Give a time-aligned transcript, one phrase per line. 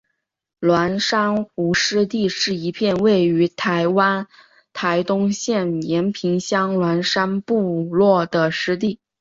[0.61, 4.25] 鸾山湖湿地是一片位于台湾
[4.73, 8.99] 台东县延平乡鸾山部落的湿地。